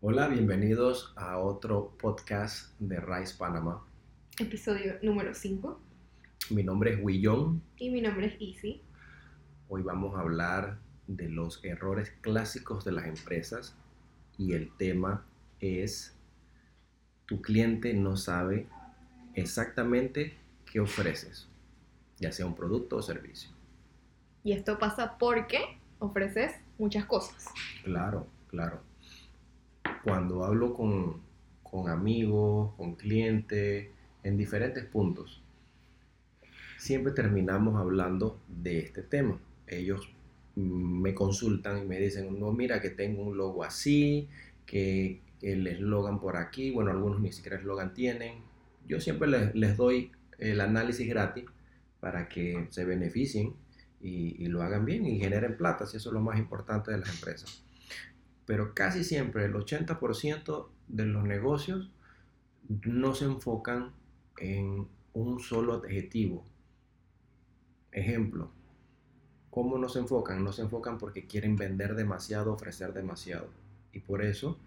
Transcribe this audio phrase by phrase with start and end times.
[0.00, 3.84] Hola, bienvenidos a otro podcast de Rice Panama.
[4.38, 5.80] Episodio número 5.
[6.50, 7.60] Mi nombre es Willon.
[7.78, 8.80] Y mi nombre es Easy.
[9.68, 13.74] Hoy vamos a hablar de los errores clásicos de las empresas
[14.38, 15.26] y el tema
[15.58, 16.16] es
[17.26, 18.68] tu cliente no sabe
[19.34, 21.48] exactamente qué ofreces,
[22.18, 23.50] ya sea un producto o servicio.
[24.44, 27.46] Y esto pasa porque ofreces muchas cosas.
[27.82, 28.87] Claro, claro.
[30.08, 31.20] Cuando hablo con,
[31.62, 33.88] con amigos, con clientes,
[34.22, 35.42] en diferentes puntos,
[36.78, 39.38] siempre terminamos hablando de este tema.
[39.66, 40.10] Ellos
[40.56, 44.28] me consultan y me dicen, no, mira que tengo un logo así,
[44.66, 48.38] que el eslogan por aquí, bueno, algunos ni siquiera eslogan tienen.
[48.86, 51.44] Yo siempre les, les, doy el análisis gratis
[52.00, 53.54] para que se beneficien
[54.00, 56.98] y, y, lo hagan bien y generen plata, si eso es lo más importante de
[56.98, 57.62] las empresas.
[58.48, 61.90] Pero casi siempre el 80% de los negocios
[62.66, 63.92] no se enfocan
[64.38, 66.42] en un solo objetivo.
[67.92, 68.50] Ejemplo,
[69.50, 70.42] ¿cómo no se enfocan?
[70.42, 73.50] No se enfocan porque quieren vender demasiado, ofrecer demasiado.
[73.92, 74.58] Y por eso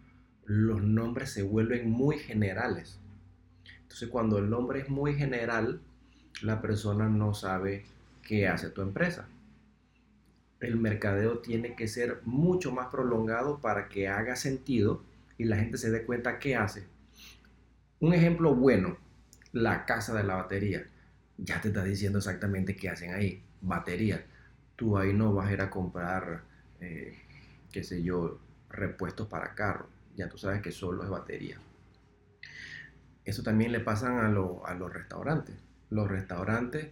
[0.46, 3.00] los nombres se vuelven muy generales.
[3.82, 5.82] Entonces cuando el nombre es muy general,
[6.44, 7.86] la persona no sabe
[8.22, 9.28] qué hace tu empresa.
[10.62, 15.04] El mercadeo tiene que ser mucho más prolongado para que haga sentido
[15.38, 16.86] y la gente se dé cuenta qué hace.
[18.00, 18.98] Un ejemplo bueno,
[19.54, 20.88] la casa de la batería.
[21.38, 23.44] Ya te está diciendo exactamente qué hacen ahí.
[23.62, 24.24] Batería.
[24.76, 26.44] Tú ahí no vas a ir a comprar,
[26.80, 27.18] eh,
[27.72, 28.40] qué sé yo,
[28.70, 29.88] repuestos para carro.
[30.16, 31.58] Ya tú sabes que solo es batería.
[33.26, 35.56] Eso también le pasan a, a los restaurantes.
[35.90, 36.88] Los restaurantes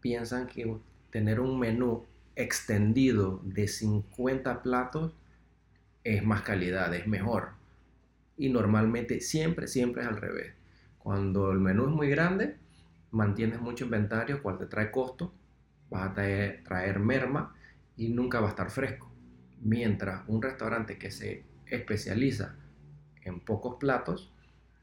[0.00, 0.78] piensan que
[1.10, 2.04] tener un menú
[2.36, 5.14] extendido de 50 platos
[6.04, 7.50] es más calidad, es mejor.
[8.36, 10.54] Y normalmente siempre, siempre es al revés.
[10.98, 12.56] Cuando el menú es muy grande,
[13.10, 15.34] mantienes mucho inventario, cual te trae costo,
[15.90, 17.54] vas a traer, traer merma
[17.96, 19.10] y nunca va a estar fresco.
[19.60, 22.54] Mientras un restaurante que se especializa
[23.24, 24.32] en pocos platos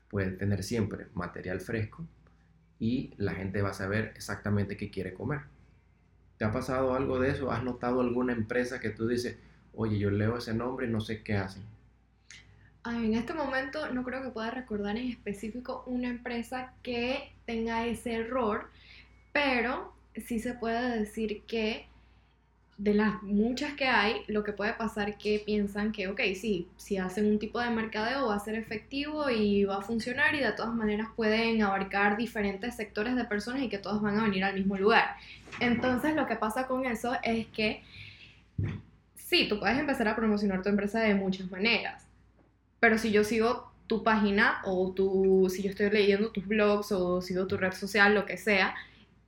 [0.10, 2.06] puede tener siempre material fresco
[2.80, 5.55] y la gente va a saber exactamente qué quiere comer.
[6.38, 7.52] ¿Te ha pasado algo de eso?
[7.52, 9.38] ¿Has notado alguna empresa que tú dices,
[9.74, 11.64] oye, yo leo ese nombre y no sé qué hacen?
[12.86, 18.14] En este momento no creo que pueda recordar en específico una empresa que tenga ese
[18.14, 18.70] error,
[19.34, 19.94] pero
[20.28, 21.88] sí se puede decir que
[22.78, 26.98] de las muchas que hay, lo que puede pasar que piensan que, ok, sí, si
[26.98, 30.52] hacen un tipo de mercadeo va a ser efectivo y va a funcionar y de
[30.52, 34.56] todas maneras pueden abarcar diferentes sectores de personas y que todos van a venir al
[34.56, 35.16] mismo lugar.
[35.62, 37.82] Entonces lo que pasa con eso es que
[39.16, 42.06] sí, tú puedes empezar a promocionar tu empresa de muchas maneras,
[42.82, 47.22] pero si yo sigo tu página o tu, si yo estoy leyendo tus blogs o
[47.22, 48.76] sigo tu red social, lo que sea,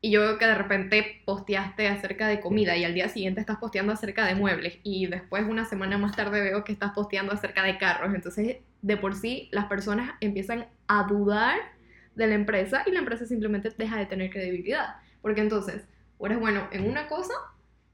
[0.02, 3.58] y yo veo que de repente posteaste acerca de comida y al día siguiente estás
[3.58, 7.64] posteando acerca de muebles y después una semana más tarde veo que estás posteando acerca
[7.64, 8.14] de carros.
[8.14, 11.58] Entonces, de por sí, las personas empiezan a dudar
[12.16, 14.98] de la empresa y la empresa simplemente deja de tener credibilidad.
[15.22, 15.88] Porque entonces,
[16.20, 17.34] o eres bueno en una cosa,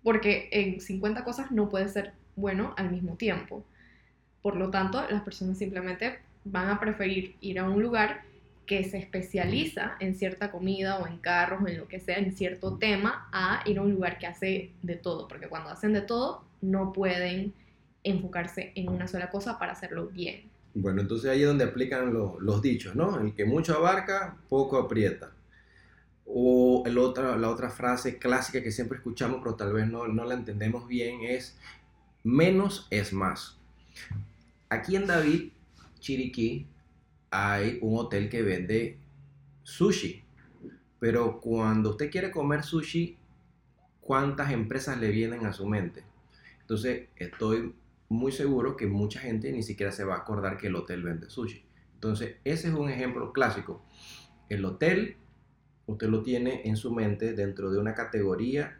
[0.04, 3.66] porque en 50 cosas no puedes ser bueno al mismo tiempo.
[4.42, 8.24] Por lo tanto, las personas simplemente van a preferir ir a un lugar
[8.66, 12.36] que se especializa en cierta comida o en carros o en lo que sea, en
[12.36, 16.02] cierto tema, a ir a un lugar que hace de todo, porque cuando hacen de
[16.02, 17.54] todo no pueden
[18.04, 20.44] enfocarse en una sola cosa para hacerlo bien.
[20.74, 23.20] Bueno, entonces ahí es donde aplican los, los dichos, ¿no?
[23.20, 25.32] El que mucho abarca, poco aprieta.
[26.26, 30.24] O el otra, la otra frase clásica que siempre escuchamos, pero tal vez no, no
[30.24, 31.58] la entendemos bien, es
[32.24, 33.58] menos es más.
[34.70, 35.52] Aquí en David,
[36.00, 36.66] Chiriquí,
[37.36, 39.00] hay un hotel que vende
[39.64, 40.24] sushi.
[41.00, 43.18] Pero cuando usted quiere comer sushi,
[44.02, 46.04] ¿cuántas empresas le vienen a su mente?
[46.62, 47.74] Entonces, estoy
[48.08, 51.28] muy seguro que mucha gente ni siquiera se va a acordar que el hotel vende
[51.28, 51.66] sushi.
[51.96, 53.84] Entonces, ese es un ejemplo clásico.
[54.48, 55.18] El hotel,
[55.88, 58.80] usted lo tiene en su mente dentro de una categoría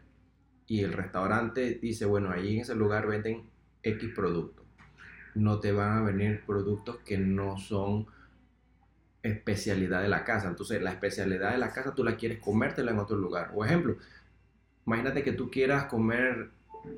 [0.68, 3.42] y el restaurante dice, bueno, allí en ese lugar venden
[3.82, 4.64] X productos.
[5.34, 8.06] No te van a venir productos que no son
[9.24, 10.48] especialidad de la casa.
[10.48, 13.50] Entonces, la especialidad de la casa tú la quieres comértela en otro lugar.
[13.54, 13.96] O ejemplo,
[14.86, 16.50] imagínate que tú quieras comer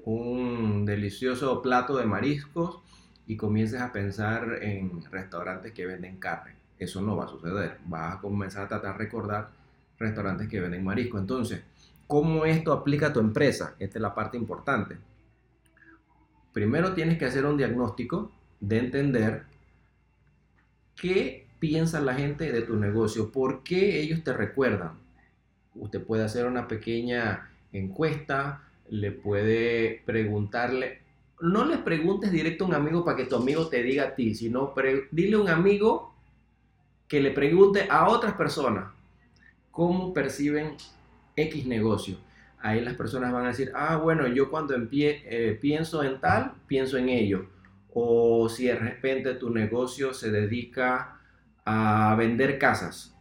[0.05, 2.81] un delicioso plato de mariscos
[3.29, 6.57] y comiences a pensar en restaurantes que venden carne.
[6.79, 7.79] Eso no va a suceder.
[7.87, 9.51] Vas a comenzar a tratar de recordar
[9.99, 11.19] restaurantes que venden marisco.
[11.19, 11.63] Entonces,
[12.09, 13.77] ¿cómo esto aplica a tu empresa?
[13.79, 14.97] Esta es la parte importante.
[16.53, 19.45] Primero tienes que hacer un diagnóstico de entender
[20.97, 24.99] qué piensa la gente de tu negocio, por qué ellos te recuerdan.
[25.75, 31.03] Usted puede hacer una pequeña encuesta, le puede preguntarle,
[31.41, 34.35] no le preguntes directo a un amigo para que tu amigo te diga a ti,
[34.35, 34.73] sino
[35.11, 36.15] dile a un amigo
[37.09, 38.93] que le pregunte a otras personas
[39.71, 40.77] cómo perciben
[41.37, 42.17] X negocio.
[42.59, 46.97] Ahí las personas van a decir, ah, bueno, yo cuando eh, pienso en tal, pienso
[46.97, 47.47] en ello.
[47.93, 51.21] O si de repente tu negocio se dedica
[51.67, 53.15] a vender casas,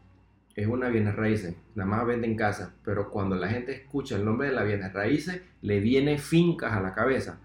[0.56, 4.48] es una bienes raíces, nada más venden casas, pero cuando la gente escucha el nombre
[4.48, 7.40] de la bienes raíces, le viene fincas a la cabeza.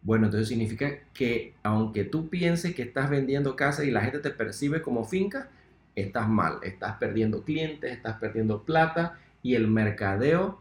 [0.00, 4.30] Bueno, entonces significa que aunque tú pienses que estás vendiendo casas y la gente te
[4.30, 5.50] percibe como finca,
[5.96, 10.60] estás mal, estás perdiendo clientes, estás perdiendo plata y el mercadeo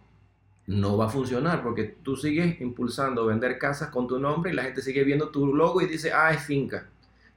[0.66, 4.64] no va a funcionar porque tú sigues impulsando vender casas con tu nombre y la
[4.64, 6.90] gente sigue viendo tu logo y dice, ah, es finca.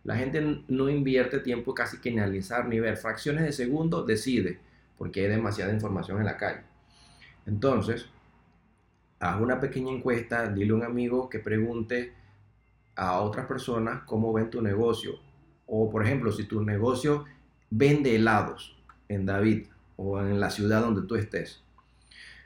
[0.07, 4.61] La gente no invierte tiempo casi que en analizar ni ver fracciones de segundo, decide,
[4.97, 6.61] porque hay demasiada información en la calle.
[7.45, 8.07] Entonces,
[9.19, 12.13] haz una pequeña encuesta, dile a un amigo que pregunte
[12.95, 15.19] a otras personas cómo ven tu negocio.
[15.67, 17.25] O, por ejemplo, si tu negocio
[17.71, 19.67] vende helados en David
[19.97, 21.65] o en la ciudad donde tú estés,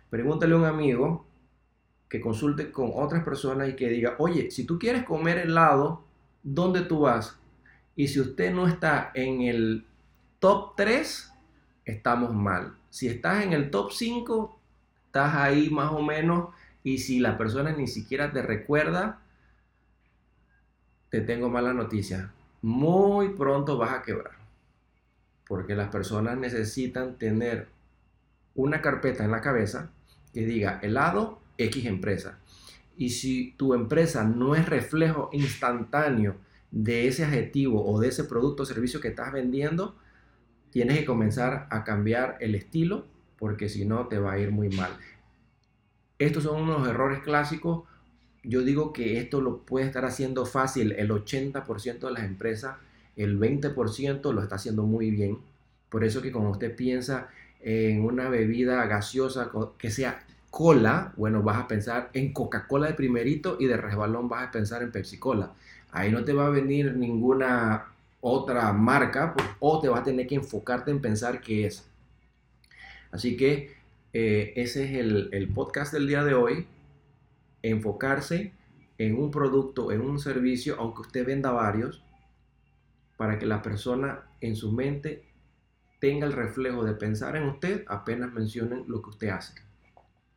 [0.08, 1.26] pregúntale a un amigo
[2.08, 6.04] que consulte con otras personas y que diga, oye, si tú quieres comer helado,
[6.42, 7.36] ¿dónde tú vas?
[8.00, 9.84] Y si usted no está en el
[10.38, 11.34] top 3,
[11.84, 12.74] estamos mal.
[12.88, 14.58] Si estás en el top 5,
[15.04, 16.48] estás ahí más o menos.
[16.82, 19.20] Y si la persona ni siquiera te recuerda,
[21.10, 22.32] te tengo mala noticia.
[22.62, 24.38] Muy pronto vas a quebrar.
[25.46, 27.68] Porque las personas necesitan tener
[28.54, 29.90] una carpeta en la cabeza
[30.32, 32.38] que diga helado X empresa.
[32.96, 36.36] Y si tu empresa no es reflejo instantáneo
[36.70, 39.96] de ese adjetivo o de ese producto o servicio que estás vendiendo,
[40.70, 43.06] tienes que comenzar a cambiar el estilo
[43.38, 44.92] porque si no te va a ir muy mal.
[46.18, 47.84] Estos son unos errores clásicos.
[48.42, 52.76] Yo digo que esto lo puede estar haciendo fácil el 80% de las empresas,
[53.16, 55.38] el 20% lo está haciendo muy bien.
[55.88, 57.28] Por eso que cuando usted piensa
[57.60, 63.56] en una bebida gaseosa que sea cola, bueno, vas a pensar en Coca-Cola de primerito
[63.58, 65.52] y de resbalón vas a pensar en Pepsi-Cola.
[65.92, 67.86] Ahí no te va a venir ninguna
[68.20, 71.88] otra marca pues, o te vas a tener que enfocarte en pensar qué es.
[73.12, 73.74] Así que
[74.12, 76.66] eh, ese es el, el podcast del día de hoy.
[77.62, 78.52] Enfocarse
[78.98, 82.02] en un producto, en un servicio, aunque usted venda varios,
[83.16, 85.24] para que la persona en su mente
[86.00, 89.69] tenga el reflejo de pensar en usted apenas mencionen lo que usted hace.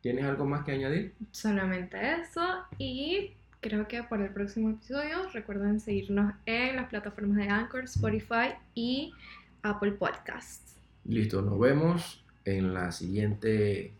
[0.04, 1.14] ¿Tienes algo más que añadir?
[1.30, 2.42] Solamente eso
[2.76, 3.30] y
[3.62, 9.14] creo que para el próximo episodio recuerden seguirnos en las plataformas de Anchor, Spotify y
[9.62, 10.76] Apple Podcasts.
[11.06, 13.94] Listo, nos vemos en la siguiente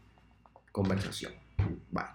[0.73, 1.33] conversación.
[1.91, 2.14] Bye.